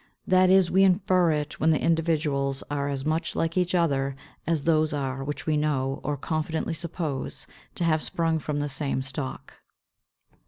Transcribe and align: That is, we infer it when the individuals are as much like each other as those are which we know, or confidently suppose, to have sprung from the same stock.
That 0.25 0.49
is, 0.49 0.71
we 0.71 0.83
infer 0.83 1.29
it 1.29 1.59
when 1.59 1.69
the 1.69 1.79
individuals 1.79 2.63
are 2.71 2.89
as 2.89 3.05
much 3.05 3.35
like 3.35 3.55
each 3.55 3.75
other 3.75 4.15
as 4.47 4.63
those 4.63 4.93
are 4.93 5.23
which 5.23 5.45
we 5.45 5.57
know, 5.57 5.99
or 6.03 6.17
confidently 6.17 6.73
suppose, 6.73 7.45
to 7.75 7.83
have 7.83 8.01
sprung 8.01 8.39
from 8.39 8.61
the 8.61 8.67
same 8.67 9.03
stock. 9.03 9.61